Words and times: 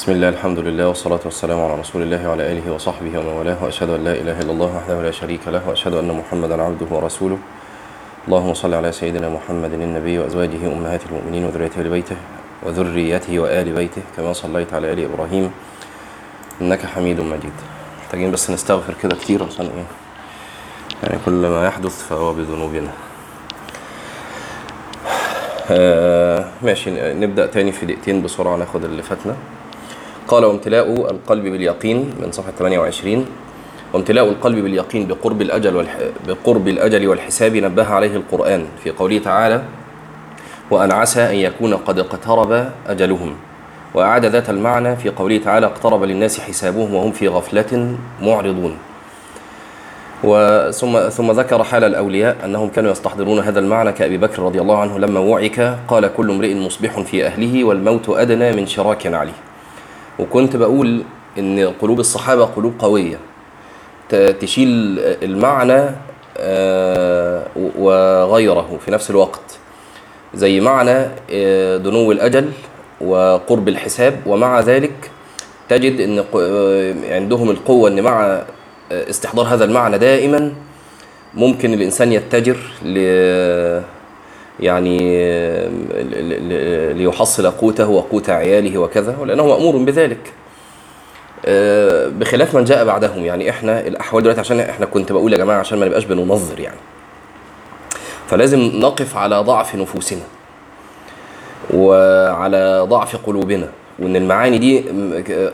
بسم 0.00 0.12
الله 0.12 0.28
الحمد 0.28 0.58
لله 0.58 0.88
والصلاة 0.88 1.20
والسلام 1.24 1.60
على 1.60 1.74
رسول 1.80 2.02
الله 2.02 2.28
وعلى 2.28 2.52
آله 2.52 2.72
وصحبه 2.72 3.18
ومن 3.18 3.26
والاه 3.26 3.64
وأشهد 3.64 3.90
أن 3.90 4.04
لا 4.04 4.12
إله 4.12 4.40
إلا 4.40 4.52
الله 4.52 4.76
وحده 4.76 5.02
لا 5.02 5.10
شريك 5.10 5.48
له 5.48 5.68
وأشهد 5.68 5.94
أن 5.94 6.08
محمدا 6.12 6.62
عبده 6.62 6.86
ورسوله 6.90 7.38
اللهم 8.28 8.54
صل 8.54 8.74
على 8.74 8.92
سيدنا 8.92 9.28
محمد 9.28 9.72
النبي 9.72 10.18
وأزواجه 10.18 10.72
أمهات 10.72 11.00
المؤمنين 11.06 11.44
وذريته 11.44 11.82
لبيته 11.82 12.16
وذريته 12.62 13.38
وآل 13.38 13.72
بيته 13.72 14.02
كما 14.16 14.32
صليت 14.32 14.74
على 14.74 14.92
آل 14.92 15.04
إبراهيم 15.04 15.50
إنك 16.60 16.86
حميد 16.86 17.20
مجيد 17.20 17.56
محتاجين 18.00 18.30
بس 18.30 18.50
نستغفر 18.50 18.94
كده 19.02 19.16
كتير 19.16 19.44
عشان 19.44 19.66
إيه 19.66 19.84
يعني 21.02 21.18
كل 21.26 21.46
ما 21.46 21.66
يحدث 21.66 22.08
فهو 22.08 22.32
بذنوبنا 22.32 22.90
آه 25.70 26.44
ماشي 26.62 26.90
نبدأ 27.12 27.46
تاني 27.46 27.72
في 27.72 27.86
دقيقتين 27.86 28.22
بسرعة 28.22 28.56
ناخد 28.56 28.84
اللي 28.84 29.02
فاتنا 29.02 29.36
قال 30.30 30.44
وامتلاء 30.44 31.10
القلب 31.10 31.44
باليقين 31.44 32.14
من 32.22 32.32
صفحة 32.32 32.52
28 32.58 33.26
وامتلاء 33.94 34.28
القلب 34.28 34.58
باليقين 34.58 35.06
بقرب 35.06 35.42
الأجل 35.42 35.76
والح... 35.76 35.98
بقرب 36.28 36.68
الأجل 36.68 37.08
والحساب 37.08 37.56
نبه 37.56 37.86
عليه 37.86 38.16
القرآن 38.16 38.64
في 38.84 38.90
قوله 38.90 39.18
تعالى 39.18 39.62
وأن 40.70 40.92
عسى 40.92 41.20
أن 41.20 41.34
يكون 41.34 41.74
قد 41.74 41.98
اقترب 41.98 42.70
أجلهم. 42.86 43.34
وأعاد 43.94 44.24
ذات 44.24 44.50
المعنى 44.50 44.96
في 44.96 45.08
قوله 45.08 45.38
تعالى 45.38 45.66
اقترب 45.66 46.04
للناس 46.04 46.40
حسابهم 46.40 46.94
وهم 46.94 47.12
في 47.12 47.28
غفلة 47.28 47.96
معرضون. 48.22 48.76
وثم 50.24 51.08
ثم 51.08 51.30
ذكر 51.30 51.64
حال 51.64 51.84
الأولياء 51.84 52.36
أنهم 52.44 52.68
كانوا 52.68 52.90
يستحضرون 52.90 53.38
هذا 53.38 53.60
المعنى 53.60 53.92
كأبي 53.92 54.18
بكر 54.18 54.42
رضي 54.42 54.60
الله 54.60 54.78
عنه 54.78 54.98
لما 54.98 55.20
وعك. 55.20 55.78
قال 55.88 56.14
كل 56.16 56.30
امرئ 56.30 56.54
مصبح 56.54 57.00
في 57.00 57.26
أهله 57.26 57.64
والموت 57.64 58.08
أدنى 58.08 58.52
من 58.52 58.66
شراك 58.66 59.06
عليه. 59.06 59.49
وكنت 60.20 60.56
بقول 60.56 61.02
إن 61.38 61.72
قلوب 61.80 62.00
الصحابة 62.00 62.44
قلوب 62.44 62.74
قوية. 62.78 63.18
تشيل 64.40 64.98
المعنى 65.22 65.90
وغيره 67.78 68.78
في 68.84 68.90
نفس 68.90 69.10
الوقت. 69.10 69.58
زي 70.34 70.60
معنى 70.60 71.04
دنو 71.78 72.12
الأجل 72.12 72.50
وقرب 73.00 73.68
الحساب 73.68 74.20
ومع 74.26 74.60
ذلك 74.60 75.10
تجد 75.68 76.00
إن 76.00 76.24
عندهم 77.10 77.50
القوة 77.50 77.90
إن 77.90 78.02
مع 78.02 78.42
استحضار 78.92 79.46
هذا 79.46 79.64
المعنى 79.64 79.98
دائما 79.98 80.52
ممكن 81.34 81.74
الإنسان 81.74 82.12
يتجر 82.12 82.56
يعني 84.60 84.98
ليحصل 86.94 87.50
قوته 87.50 87.88
وقوت 87.88 88.30
عياله 88.30 88.78
وكذا 88.78 89.16
ولأنه 89.20 89.46
مأمور 89.46 89.76
بذلك. 89.76 90.32
بخلاف 92.18 92.56
من 92.56 92.64
جاء 92.64 92.84
بعدهم 92.84 93.24
يعني 93.24 93.50
إحنا 93.50 93.86
الأحوال 93.86 94.22
دلوقتي 94.22 94.40
عشان 94.40 94.60
إحنا 94.60 94.86
كنت 94.86 95.12
بقول 95.12 95.32
يا 95.32 95.38
جماعة 95.38 95.58
عشان 95.58 95.78
ما 95.78 95.86
نبقاش 95.86 96.04
بننظر 96.04 96.60
يعني. 96.60 96.78
فلازم 98.28 98.58
نقف 98.58 99.16
على 99.16 99.36
ضعف 99.36 99.74
نفوسنا 99.74 100.22
وعلى 101.74 102.86
ضعف 102.88 103.16
قلوبنا 103.16 103.68
وإن 103.98 104.16
المعاني 104.16 104.58
دي 104.58 104.84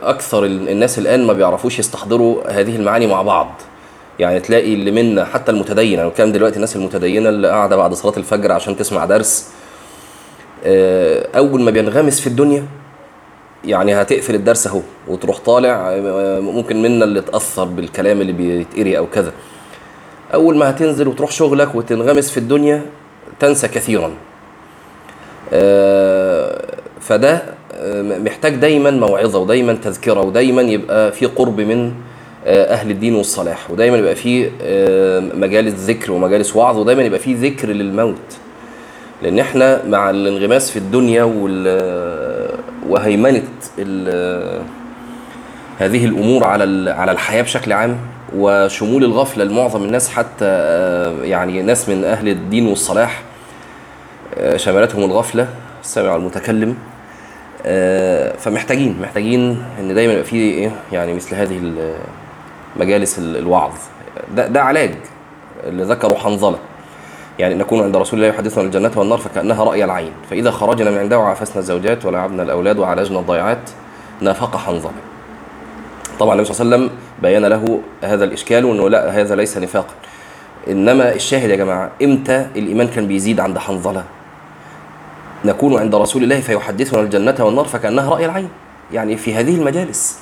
أكثر 0.03 0.45
الناس 0.45 0.99
الآن 0.99 1.25
ما 1.27 1.33
بيعرفوش 1.33 1.79
يستحضروا 1.79 2.59
هذه 2.59 2.75
المعاني 2.75 3.07
مع 3.07 3.21
بعض. 3.21 3.47
يعني 4.19 4.39
تلاقي 4.39 4.73
اللي 4.73 4.91
منا 4.91 5.25
حتى 5.25 5.51
المتدين 5.51 5.99
أنا 5.99 6.09
بتكلم 6.09 6.31
دلوقتي 6.31 6.55
الناس 6.55 6.75
المتدينة 6.75 7.29
اللي 7.29 7.47
قاعدة 7.49 7.75
بعد 7.75 7.93
صلاة 7.93 8.17
الفجر 8.17 8.51
عشان 8.51 8.77
تسمع 8.77 9.05
درس 9.05 9.49
أول 11.35 11.61
ما 11.61 11.71
بينغمس 11.71 12.19
في 12.19 12.27
الدنيا 12.27 12.65
يعني 13.65 14.01
هتقفل 14.01 14.35
الدرس 14.35 14.67
أهو 14.67 14.81
وتروح 15.07 15.37
طالع 15.39 15.91
ممكن 16.39 16.81
منا 16.81 17.05
اللي 17.05 17.19
اتاثر 17.19 17.63
بالكلام 17.63 18.21
اللي 18.21 18.31
بيتقري 18.33 18.97
أو 18.97 19.07
كذا. 19.07 19.31
أول 20.33 20.57
ما 20.57 20.69
هتنزل 20.69 21.07
وتروح 21.07 21.31
شغلك 21.31 21.75
وتنغمس 21.75 22.31
في 22.31 22.37
الدنيا 22.37 22.81
تنسى 23.39 23.67
كثيرا. 23.67 24.11
فده 27.01 27.41
محتاج 28.23 28.55
دايما 28.55 28.91
موعظة 28.91 29.39
ودايما 29.39 29.73
تذكرة 29.73 30.21
ودايما 30.21 30.61
يبقى 30.61 31.11
في 31.11 31.25
قرب 31.25 31.61
من 31.61 31.93
أهل 32.47 32.91
الدين 32.91 33.15
والصلاح. 33.15 33.71
ودايما 33.71 33.97
يبقى 33.97 34.15
في 34.15 34.49
مجالس 35.33 35.73
ذكر 35.73 36.11
ومجالس 36.11 36.55
وعظ 36.55 36.77
ودايما 36.77 37.03
يبقى 37.03 37.19
في 37.19 37.33
ذكر 37.33 37.67
للموت. 37.67 38.37
لأن 39.23 39.39
إحنا 39.39 39.85
مع 39.85 40.09
الانغماس 40.09 40.71
في 40.71 40.79
الدنيا 40.79 41.23
وهيمنة 42.89 43.43
هذه 45.79 46.05
الأمور 46.05 46.43
على 46.43 46.91
على 46.91 47.11
الحياة 47.11 47.41
بشكل 47.41 47.73
عام 47.73 47.97
وشمول 48.35 49.03
الغفلة 49.03 49.43
لمعظم 49.43 49.83
الناس 49.83 50.09
حتى 50.09 50.45
يعني 51.23 51.61
ناس 51.61 51.89
من 51.89 52.03
أهل 52.03 52.29
الدين 52.29 52.67
والصلاح 52.67 53.23
شملتهم 54.55 55.03
الغفلة 55.03 55.47
السامع 55.83 56.15
المتكلم. 56.15 56.75
فمحتاجين 58.37 58.95
محتاجين 59.01 59.63
إن 59.79 59.93
دايما 59.93 60.13
يبقى 60.13 60.25
في 60.25 60.35
إيه 60.35 60.71
يعني 60.91 61.13
مثل 61.13 61.35
هذه 61.35 61.73
مجالس 62.79 63.19
الوعظ. 63.19 63.71
ده, 64.35 64.47
ده 64.47 64.61
علاج 64.61 64.93
اللي 65.63 65.83
ذكره 65.83 66.15
حنظلة. 66.15 66.57
يعني 67.39 67.55
نكون 67.55 67.83
عند 67.83 67.95
رسول 67.95 68.19
الله 68.19 68.29
يحدثنا 68.29 68.63
الجنة 68.63 68.91
والنار 68.95 69.17
فكأنها 69.17 69.63
رأي 69.63 69.83
العين. 69.83 70.11
فإذا 70.29 70.51
خرجنا 70.51 70.91
من 70.91 70.97
عنده 70.97 71.19
وعافسنا 71.19 71.57
الزوجات 71.57 72.05
ولعبنا 72.05 72.43
الأولاد 72.43 72.79
وعالجنا 72.79 73.19
الضيعات 73.19 73.69
نافق 74.21 74.57
حنظلة. 74.57 74.91
طبعا 76.19 76.33
النبي 76.33 76.53
صلى 76.53 76.65
الله 76.65 76.75
عليه 76.75 76.85
وسلم 76.85 76.97
بين 77.21 77.45
له 77.45 77.81
هذا 78.03 78.25
الإشكال 78.25 78.65
وأنه 78.65 78.89
لا 78.89 79.21
هذا 79.21 79.35
ليس 79.35 79.57
نفاقا. 79.57 79.93
إنما 80.67 81.15
الشاهد 81.15 81.49
يا 81.49 81.55
جماعة 81.55 81.91
إمتى 82.03 82.47
الإيمان 82.55 82.87
كان 82.87 83.07
بيزيد 83.07 83.39
عند 83.39 83.57
حنظلة؟ 83.57 84.03
نكون 85.45 85.79
عند 85.79 85.95
رسول 85.95 86.23
الله 86.23 86.39
فيحدثنا 86.39 86.99
الجنة 87.01 87.35
والنار 87.39 87.65
فكأنها 87.65 88.09
رأي 88.09 88.25
العين. 88.25 88.49
يعني 88.93 89.17
في 89.17 89.35
هذه 89.35 89.55
المجالس. 89.55 90.19